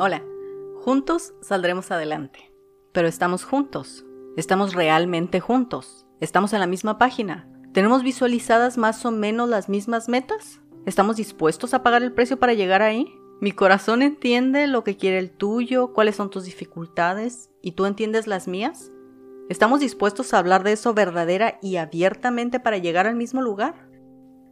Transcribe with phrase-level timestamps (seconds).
[0.00, 0.22] Hola,
[0.76, 2.52] juntos saldremos adelante.
[2.92, 4.06] Pero estamos juntos,
[4.36, 10.08] estamos realmente juntos, estamos en la misma página, tenemos visualizadas más o menos las mismas
[10.08, 13.12] metas, estamos dispuestos a pagar el precio para llegar ahí.
[13.40, 18.28] Mi corazón entiende lo que quiere el tuyo, cuáles son tus dificultades, y tú entiendes
[18.28, 18.92] las mías.
[19.48, 23.88] ¿Estamos dispuestos a hablar de eso verdadera y abiertamente para llegar al mismo lugar?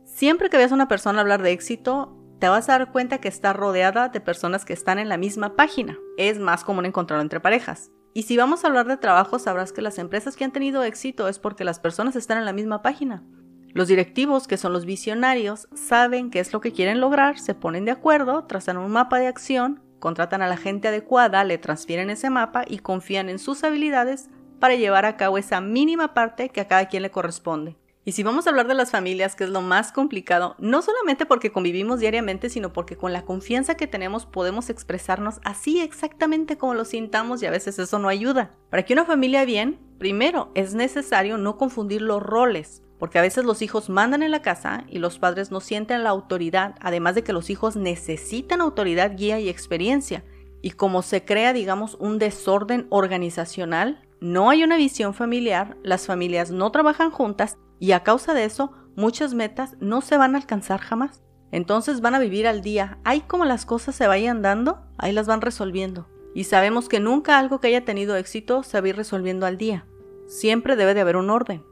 [0.07, 3.29] Siempre que veas a una persona hablar de éxito, te vas a dar cuenta que
[3.29, 5.97] está rodeada de personas que están en la misma página.
[6.19, 7.91] Es más común encontrarlo entre parejas.
[8.13, 11.29] Y si vamos a hablar de trabajo, sabrás que las empresas que han tenido éxito
[11.29, 13.23] es porque las personas están en la misma página.
[13.73, 17.85] Los directivos, que son los visionarios, saben qué es lo que quieren lograr, se ponen
[17.85, 22.31] de acuerdo, trazan un mapa de acción, contratan a la gente adecuada, le transfieren ese
[22.31, 24.31] mapa y confían en sus habilidades
[24.61, 27.77] para llevar a cabo esa mínima parte que a cada quien le corresponde.
[28.09, 31.27] Y si vamos a hablar de las familias, que es lo más complicado, no solamente
[31.27, 36.75] porque convivimos diariamente, sino porque con la confianza que tenemos podemos expresarnos así exactamente como
[36.75, 38.53] lo sintamos y a veces eso no ayuda.
[38.71, 43.45] Para que una familia bien, primero es necesario no confundir los roles, porque a veces
[43.45, 47.25] los hijos mandan en la casa y los padres no sienten la autoridad, además de
[47.25, 50.23] que los hijos necesitan autoridad, guía y experiencia.
[50.63, 56.53] Y como se crea, digamos, un desorden organizacional, no hay una visión familiar, las familias
[56.53, 60.81] no trabajan juntas y a causa de eso, muchas metas no se van a alcanzar
[60.81, 61.23] jamás.
[61.53, 62.99] Entonces van a vivir al día.
[63.05, 66.09] Ahí como las cosas se vayan dando, ahí las van resolviendo.
[66.35, 69.57] Y sabemos que nunca algo que haya tenido éxito se va a ir resolviendo al
[69.57, 69.87] día.
[70.27, 71.65] Siempre debe de haber un orden.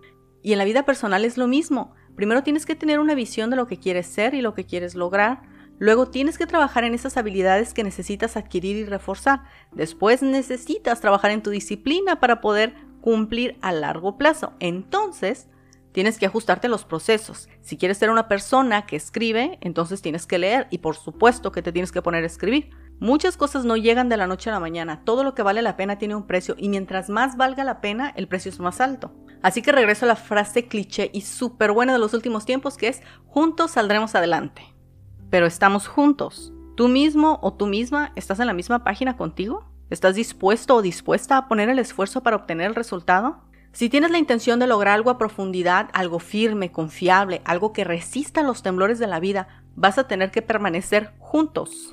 [0.43, 1.95] Y en la vida personal es lo mismo.
[2.15, 4.95] Primero tienes que tener una visión de lo que quieres ser y lo que quieres
[4.95, 5.43] lograr.
[5.79, 9.43] Luego tienes que trabajar en esas habilidades que necesitas adquirir y reforzar.
[9.73, 14.53] Después necesitas trabajar en tu disciplina para poder cumplir a largo plazo.
[14.61, 15.49] Entonces,
[15.95, 17.49] Tienes que ajustarte a los procesos.
[17.61, 21.63] Si quieres ser una persona que escribe, entonces tienes que leer y por supuesto que
[21.63, 22.71] te tienes que poner a escribir.
[22.99, 25.05] Muchas cosas no llegan de la noche a la mañana.
[25.05, 28.13] Todo lo que vale la pena tiene un precio y mientras más valga la pena,
[28.17, 29.13] el precio es más alto.
[29.41, 32.89] Así que regreso a la frase cliché y súper buena de los últimos tiempos que
[32.89, 34.75] es juntos saldremos adelante.
[35.31, 36.53] Pero estamos juntos.
[36.75, 39.65] ¿Tú mismo o tú misma estás en la misma página contigo?
[39.91, 43.45] ¿Estás dispuesto o dispuesta a poner el esfuerzo para obtener el resultado?
[43.75, 48.45] Si tienes la intención de lograr algo a profundidad, algo firme, confiable, algo que resista
[48.45, 51.93] los temblores de la vida, vas a tener que permanecer juntos.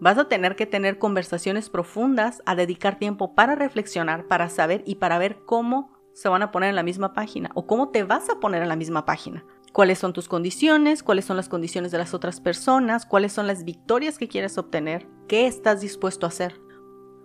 [0.00, 4.96] Vas a tener que tener conversaciones profundas, a dedicar tiempo para reflexionar, para saber y
[4.96, 8.28] para ver cómo se van a poner en la misma página o cómo te vas
[8.28, 9.46] a poner en la misma página.
[9.72, 11.02] ¿Cuáles son tus condiciones?
[11.02, 13.06] ¿Cuáles son las condiciones de las otras personas?
[13.06, 15.06] ¿Cuáles son las victorias que quieres obtener?
[15.26, 16.60] ¿Qué estás dispuesto a hacer?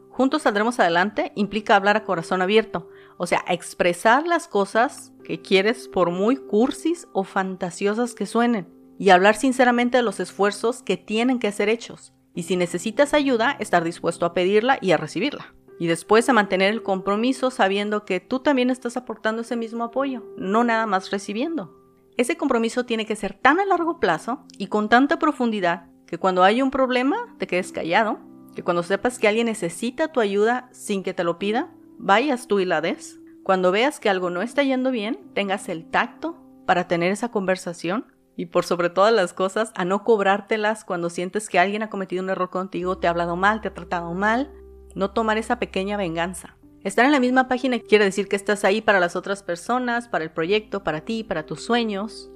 [0.10, 5.90] Juntos saldremos adelante implica hablar a corazón abierto, o sea, expresar las cosas que quieres
[5.90, 11.38] por muy cursis o fantasiosas que suenen, y hablar sinceramente de los esfuerzos que tienen
[11.38, 12.14] que ser hechos.
[12.34, 15.54] Y si necesitas ayuda, estar dispuesto a pedirla y a recibirla.
[15.80, 20.24] Y después a mantener el compromiso sabiendo que tú también estás aportando ese mismo apoyo,
[20.38, 21.78] no nada más recibiendo.
[22.16, 26.44] Ese compromiso tiene que ser tan a largo plazo y con tanta profundidad que cuando
[26.44, 28.20] hay un problema te quedes callado
[28.56, 32.60] que cuando sepas que alguien necesita tu ayuda sin que te lo pida, vayas tú
[32.60, 33.20] y la des.
[33.44, 38.08] Cuando veas que algo no está yendo bien, tengas el tacto para tener esa conversación
[38.36, 42.24] y por sobre todas las cosas a no cobrártelas cuando sientes que alguien ha cometido
[42.24, 44.52] un error contigo, te ha hablado mal, te ha tratado mal,
[44.96, 46.56] no tomar esa pequeña venganza.
[46.84, 50.24] Estar en la misma página quiere decir que estás ahí para las otras personas, para
[50.24, 52.32] el proyecto, para ti, para tus sueños.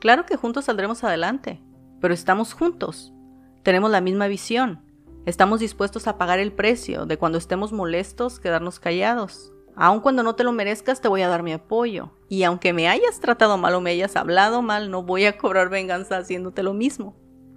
[0.00, 1.62] Claro que juntos saldremos adelante,
[2.00, 3.14] pero estamos juntos.
[3.62, 4.82] Tenemos la misma visión,
[5.26, 9.52] Estamos dispuestos a pagar el precio de cuando estemos molestos, quedarnos callados.
[9.76, 12.10] Aun cuando no te lo merezcas, te voy a dar mi apoyo.
[12.28, 15.68] Y aunque me hayas tratado mal o me hayas hablado mal, no voy a cobrar
[15.68, 17.16] venganza haciéndote lo mismo.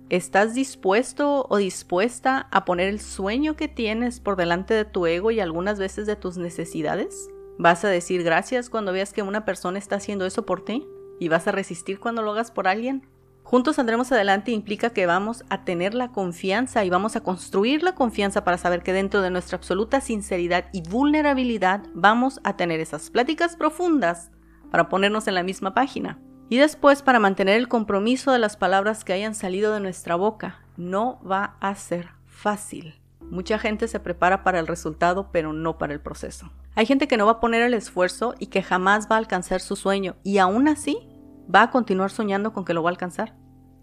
[0.10, 5.32] ¿Estás dispuesto o dispuesta a poner el sueño que tienes por delante de tu ego
[5.32, 7.30] y algunas veces de tus necesidades?
[7.58, 10.86] ¿Vas a decir gracias cuando veas que una persona está haciendo eso por ti?
[11.20, 13.08] ¿Y vas a resistir cuando lo hagas por alguien?
[13.44, 17.94] Juntos saldremos adelante implica que vamos a tener la confianza y vamos a construir la
[17.94, 23.10] confianza para saber que dentro de nuestra absoluta sinceridad y vulnerabilidad vamos a tener esas
[23.10, 24.32] pláticas profundas
[24.72, 26.20] para ponernos en la misma página.
[26.50, 30.62] Y después para mantener el compromiso de las palabras que hayan salido de nuestra boca.
[30.78, 33.00] No va a ser fácil.
[33.22, 36.52] Mucha gente se prepara para el resultado, pero no para el proceso.
[36.76, 39.62] Hay gente que no va a poner el esfuerzo y que jamás va a alcanzar
[39.62, 41.08] su sueño, y aún así
[41.54, 43.36] va a continuar soñando con que lo va a alcanzar.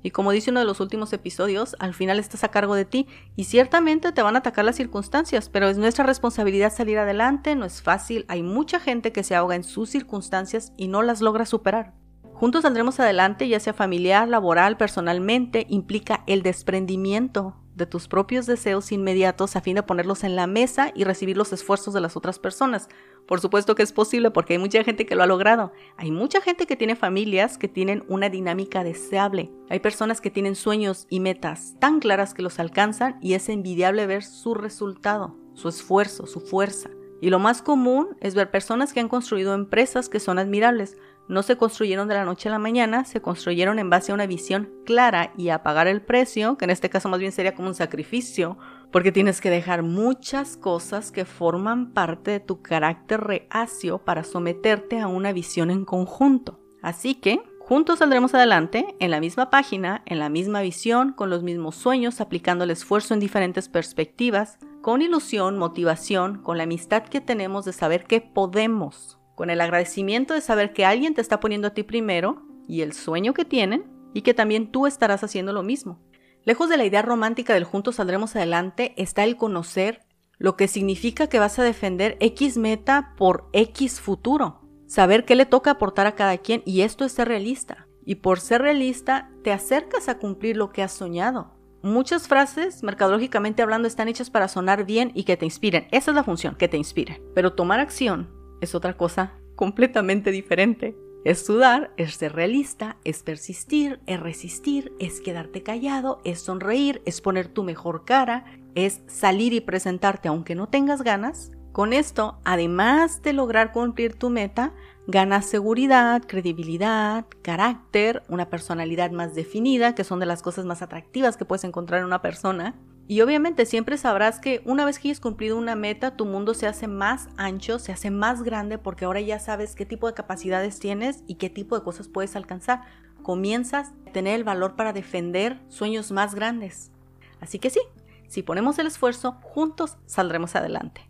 [0.03, 3.07] Y como dice uno de los últimos episodios, al final estás a cargo de ti
[3.37, 7.67] y ciertamente te van a atacar las circunstancias, pero es nuestra responsabilidad salir adelante, no
[7.67, 11.45] es fácil, hay mucha gente que se ahoga en sus circunstancias y no las logra
[11.45, 11.93] superar.
[12.33, 18.93] Juntos saldremos adelante, ya sea familiar, laboral, personalmente, implica el desprendimiento de tus propios deseos
[18.93, 22.39] inmediatos a fin de ponerlos en la mesa y recibir los esfuerzos de las otras
[22.39, 22.89] personas.
[23.31, 25.71] Por supuesto que es posible porque hay mucha gente que lo ha logrado.
[25.97, 29.53] Hay mucha gente que tiene familias que tienen una dinámica deseable.
[29.69, 34.05] Hay personas que tienen sueños y metas tan claras que los alcanzan y es envidiable
[34.09, 36.91] ver su resultado, su esfuerzo, su fuerza.
[37.21, 40.97] Y lo más común es ver personas que han construido empresas que son admirables.
[41.29, 44.27] No se construyeron de la noche a la mañana, se construyeron en base a una
[44.27, 47.69] visión clara y a pagar el precio, que en este caso más bien sería como
[47.69, 48.59] un sacrificio,
[48.91, 54.99] porque tienes que dejar muchas cosas que forman parte de tu carácter reacio para someterte
[54.99, 56.59] a una visión en conjunto.
[56.83, 57.41] Así que
[57.71, 62.21] Juntos saldremos adelante en la misma página, en la misma visión, con los mismos sueños,
[62.21, 67.73] aplicando el esfuerzo en diferentes perspectivas, con ilusión, motivación, con la amistad que tenemos de
[67.73, 71.82] saber que podemos, con el agradecimiento de saber que alguien te está poniendo a ti
[71.82, 73.85] primero y el sueño que tienen
[74.15, 76.00] y que también tú estarás haciendo lo mismo.
[76.44, 80.06] Lejos de la idea romántica del juntos saldremos adelante está el conocer
[80.38, 84.61] lo que significa que vas a defender X meta por X futuro
[84.91, 87.87] saber qué le toca aportar a cada quien y esto es ser realista.
[88.05, 91.60] Y por ser realista te acercas a cumplir lo que has soñado.
[91.82, 95.88] Muchas frases, mercadológicamente hablando, están hechas para sonar bien y que te inspiren.
[95.93, 97.23] Esa es la función, que te inspiren.
[97.35, 98.29] Pero tomar acción
[98.61, 100.94] es otra cosa completamente diferente.
[101.25, 107.21] Es sudar, es ser realista, es persistir, es resistir, es quedarte callado, es sonreír, es
[107.23, 108.44] poner tu mejor cara,
[108.75, 114.29] es salir y presentarte aunque no tengas ganas, con esto, además de lograr cumplir tu
[114.29, 114.73] meta,
[115.07, 121.37] ganas seguridad, credibilidad, carácter, una personalidad más definida, que son de las cosas más atractivas
[121.37, 122.75] que puedes encontrar en una persona.
[123.07, 126.69] Y obviamente siempre sabrás que una vez que hayas cumplido una meta, tu mundo se
[126.69, 130.79] hace más ancho, se hace más grande porque ahora ya sabes qué tipo de capacidades
[130.79, 132.83] tienes y qué tipo de cosas puedes alcanzar.
[133.23, 136.93] Comienzas a tener el valor para defender sueños más grandes.
[137.41, 137.81] Así que sí,
[138.29, 141.10] si ponemos el esfuerzo, juntos saldremos adelante.